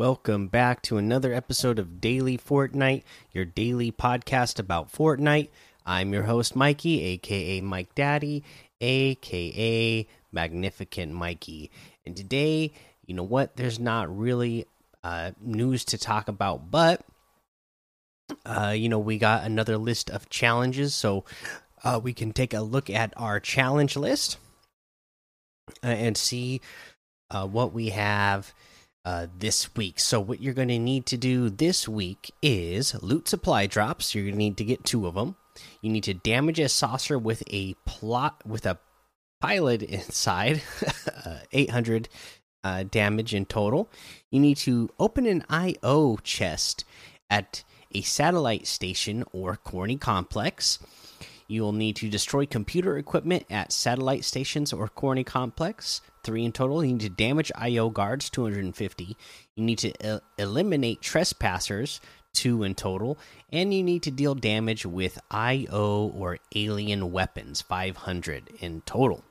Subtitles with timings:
[0.00, 3.02] Welcome back to another episode of Daily Fortnite,
[3.32, 5.50] your daily podcast about Fortnite.
[5.84, 8.42] I'm your host, Mikey, aka Mike Daddy,
[8.80, 11.70] aka Magnificent Mikey.
[12.06, 12.72] And today,
[13.04, 13.56] you know what?
[13.56, 14.64] There's not really
[15.04, 17.04] uh, news to talk about, but
[18.46, 21.26] uh, you know, we got another list of challenges, so
[21.84, 24.38] uh, we can take a look at our challenge list
[25.84, 26.62] uh, and see
[27.30, 28.54] uh, what we have
[29.04, 29.98] uh, this week.
[29.98, 34.14] So, what you're going to need to do this week is loot supply drops.
[34.14, 35.36] You're going to need to get two of them.
[35.80, 38.78] You need to damage a saucer with a plot with a
[39.40, 40.62] pilot inside,
[41.24, 42.08] uh, 800
[42.62, 43.90] uh, damage in total.
[44.30, 46.84] You need to open an IO chest
[47.30, 50.78] at a satellite station or corny complex.
[51.50, 56.00] You will need to destroy computer equipment at satellite stations or corny complex.
[56.22, 56.84] Three in total.
[56.84, 59.16] You need to damage IO guards, 250.
[59.56, 62.00] You need to el eliminate trespassers,
[62.32, 63.18] two in total.
[63.50, 69.24] And you need to deal damage with IO or alien weapons, 500 in total.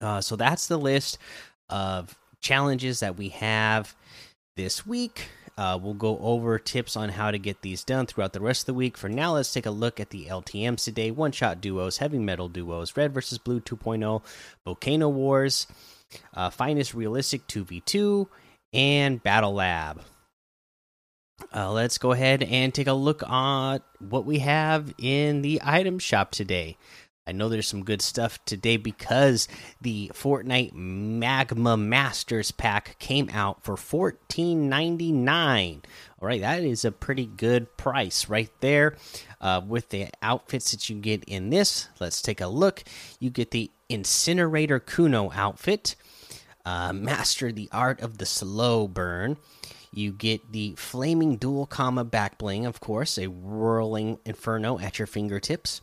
[0.00, 1.18] Uh, so that's the list
[1.68, 3.94] of challenges that we have
[4.56, 5.28] this week.
[5.58, 8.66] Uh, we'll go over tips on how to get these done throughout the rest of
[8.66, 8.96] the week.
[8.96, 12.48] For now, let's take a look at the LTMs today one shot duos, heavy metal
[12.48, 14.22] duos, red versus blue 2.0,
[14.64, 15.66] volcano wars,
[16.32, 18.28] uh, finest realistic 2v2,
[18.72, 20.00] and battle lab.
[21.52, 25.98] Uh, let's go ahead and take a look at what we have in the item
[25.98, 26.76] shop today.
[27.28, 29.48] I know there's some good stuff today because
[29.82, 35.84] the Fortnite Magma Masters pack came out for $14.99.
[36.20, 38.96] All right, that is a pretty good price right there
[39.42, 41.88] uh, with the outfits that you get in this.
[42.00, 42.82] Let's take a look.
[43.20, 45.96] You get the Incinerator Kuno outfit,
[46.64, 49.36] uh, Master the Art of the Slow Burn.
[49.92, 55.06] You get the Flaming Dual Kama back bling, of course, a whirling inferno at your
[55.06, 55.82] fingertips.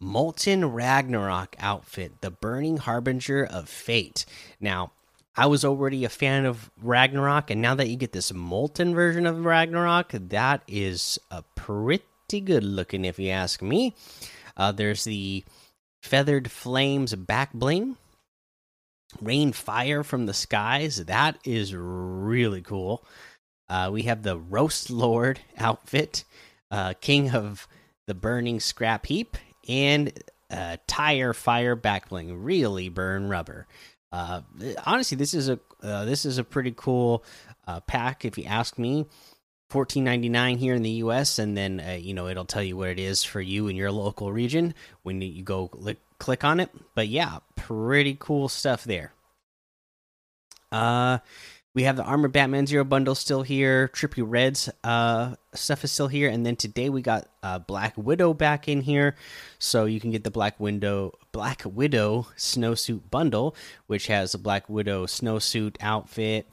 [0.00, 4.24] Molten Ragnarok outfit, the Burning Harbinger of Fate.
[4.58, 4.92] Now,
[5.36, 9.26] I was already a fan of Ragnarok, and now that you get this Molten version
[9.26, 13.94] of Ragnarok, that is a pretty good looking, if you ask me.
[14.56, 15.44] Uh, there's the
[16.02, 17.96] Feathered Flames back bling,
[19.20, 21.04] Rain Fire from the Skies.
[21.04, 23.04] That is really cool.
[23.68, 26.24] Uh, we have the Roast Lord outfit,
[26.70, 27.68] uh, King of
[28.06, 29.36] the Burning Scrap Heap,
[29.68, 30.12] and
[30.50, 33.66] uh, tire fire backbling really burn rubber.
[34.12, 34.42] Uh,
[34.84, 37.24] honestly, this is a uh, this is a pretty cool
[37.66, 39.06] uh, pack if you ask me.
[39.68, 41.38] Fourteen ninety nine here in the U.S.
[41.38, 43.92] and then uh, you know it'll tell you what it is for you in your
[43.92, 46.70] local region when you go click, click on it.
[46.96, 49.12] But yeah, pretty cool stuff there.
[50.72, 51.18] Uh,
[51.72, 53.88] we have the Armor Batman Zero bundle still here.
[53.94, 58.34] Trippy Reds uh, stuff is still here, and then today we got uh, Black Widow
[58.34, 59.14] back in here,
[59.58, 63.54] so you can get the Black Window Black Widow snowsuit bundle,
[63.86, 66.48] which has a Black Widow snowsuit outfit,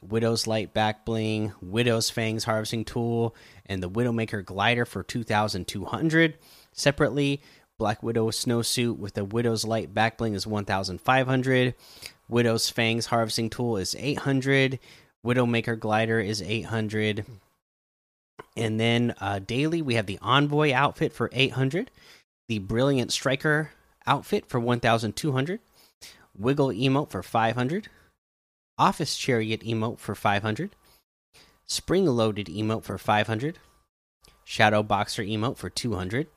[0.00, 5.68] Widow's Light back bling, Widow's Fangs harvesting tool, and the Widowmaker glider for two thousand
[5.68, 6.38] two hundred.
[6.72, 7.40] Separately,
[7.78, 11.74] Black Widow snowsuit with the Widow's Light back bling is one thousand five hundred.
[12.28, 14.78] Widow's Fangs harvesting tool is 800.
[15.24, 17.24] Widowmaker glider is 800.
[18.56, 21.90] And then uh, daily, we have the Envoy outfit for 800.
[22.48, 23.70] The Brilliant Striker
[24.06, 25.60] outfit for 1,200.
[26.36, 27.88] Wiggle emote for 500.
[28.78, 30.70] Office Chariot emote for 500.
[31.66, 33.58] Spring Loaded emote for 500.
[34.44, 36.28] Shadow Boxer emote for 200.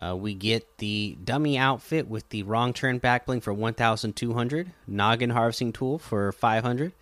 [0.00, 5.72] Uh, we get the dummy outfit with the wrong turn backbling for 1,200, noggin harvesting
[5.72, 6.92] tool for 500,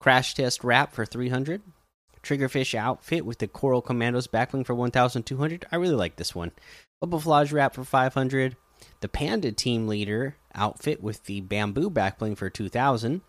[0.00, 1.62] crash test wrap for 300,
[2.22, 5.66] triggerfish outfit with the coral commandos backbling for 1,200.
[5.72, 6.52] I really like this one.
[7.02, 8.56] Bubbleflage wrap for 500,
[9.00, 13.20] the panda team leader outfit with the bamboo backbling for 2,000,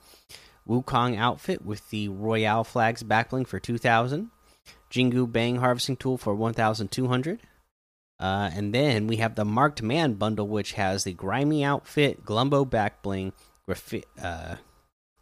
[0.67, 4.29] Wukong outfit with the royale flags backbling for 2,000,
[4.91, 7.39] Jingu bang harvesting tool for 1,200.
[8.19, 12.69] Uh, and then we have the Marked Man bundle, which has the Grimey outfit, Glumbo
[12.69, 13.31] back bling,
[14.21, 14.56] uh,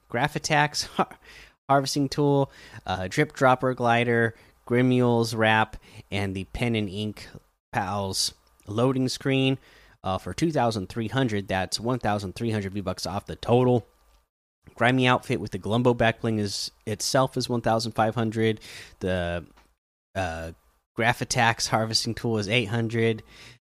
[0.10, 0.90] Graph attacks,
[1.70, 2.52] harvesting tool,
[2.86, 4.34] uh, Drip Dropper glider,
[4.66, 5.78] Grimule's wrap,
[6.10, 7.28] and the Pen and Ink
[7.72, 8.34] Pals
[8.66, 9.58] loading screen
[10.04, 11.48] uh, for 2,300.
[11.48, 13.86] That's 1,300 V bucks off the total.
[14.76, 18.60] Grimey outfit with the Glumbo back bling is itself is 1,500.
[19.00, 19.46] The
[20.16, 20.52] uh,
[20.98, 23.22] Graph Attacks Harvesting Tool is 800.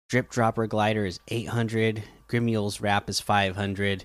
[0.08, 2.02] Drip Dropper Glider is 800.
[2.26, 4.04] Grimule's Wrap is 500.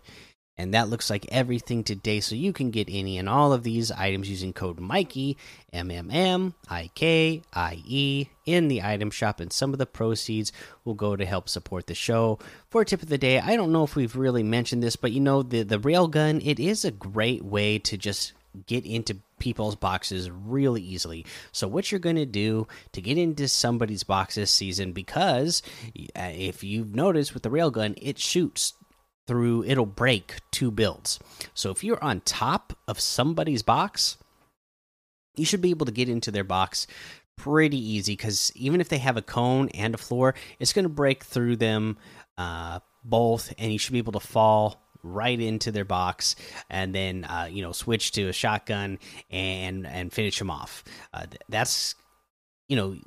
[0.59, 2.19] And that looks like everything today.
[2.19, 5.37] So you can get any and all of these items using code Mikey,
[5.73, 9.39] M M M I K I E, in the item shop.
[9.39, 10.51] And some of the proceeds
[10.83, 12.37] will go to help support the show.
[12.69, 15.19] For tip of the day, I don't know if we've really mentioned this, but you
[15.19, 20.29] know, the, the railgun, it is a great way to just get into people's boxes
[20.29, 21.25] really easily.
[21.51, 25.61] So what you're going to do to get into somebody's box this season because
[26.15, 28.73] uh, if you've noticed with the railgun it shoots
[29.27, 31.19] through it'll break two builds.
[31.53, 34.17] So if you're on top of somebody's box,
[35.35, 36.87] you should be able to get into their box
[37.37, 40.89] pretty easy cuz even if they have a cone and a floor, it's going to
[40.89, 41.97] break through them
[42.37, 46.35] uh, both and you should be able to fall right into their box
[46.69, 48.99] and then uh, you know switch to a shotgun
[49.29, 50.83] and and finish them off.
[51.13, 51.95] Uh, that's
[52.67, 52.97] you know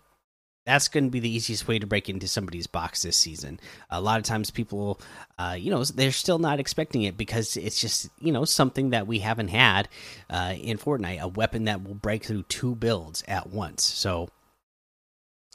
[0.69, 3.59] that's going to be the easiest way to break into somebody's box this season.
[3.89, 5.01] A lot of times, people,
[5.39, 9.07] uh, you know, they're still not expecting it because it's just, you know, something that
[9.07, 9.89] we haven't had
[10.29, 13.83] uh, in Fortnite a weapon that will break through two builds at once.
[13.83, 14.29] So,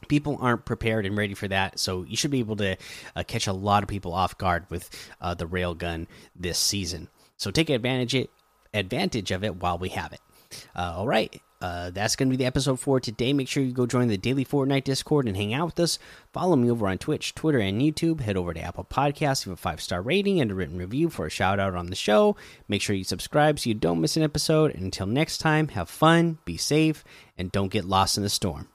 [0.08, 1.80] people aren't prepared and ready for that.
[1.80, 2.78] So, you should be able to
[3.16, 4.90] uh, catch a lot of people off guard with
[5.22, 7.10] uh, the railgun this season.
[7.38, 8.30] So, take advantage, it,
[8.74, 10.22] advantage of it while we have it.
[10.76, 13.32] Uh, all right uh, that's going to be the episode for today.
[13.32, 15.98] Make sure you go join the Daily Fortnite Discord and hang out with us.
[16.34, 18.20] Follow me over on Twitch, Twitter, and YouTube.
[18.20, 21.26] Head over to Apple Podcasts, give a five star rating and a written review for
[21.26, 22.36] a shout out on the show.
[22.68, 24.74] Make sure you subscribe so you don't miss an episode.
[24.76, 27.06] And until next time, have fun, be safe,
[27.38, 28.68] and don't get lost in the storm.